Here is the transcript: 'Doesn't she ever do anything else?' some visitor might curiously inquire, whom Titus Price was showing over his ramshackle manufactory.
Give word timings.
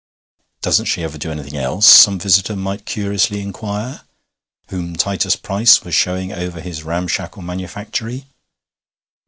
'Doesn't 0.63 0.85
she 0.87 1.03
ever 1.03 1.19
do 1.19 1.29
anything 1.29 1.55
else?' 1.55 1.85
some 1.85 2.17
visitor 2.17 2.55
might 2.55 2.87
curiously 2.87 3.39
inquire, 3.39 4.01
whom 4.69 4.95
Titus 4.95 5.35
Price 5.35 5.83
was 5.83 5.93
showing 5.93 6.33
over 6.33 6.59
his 6.59 6.81
ramshackle 6.81 7.43
manufactory. 7.43 8.25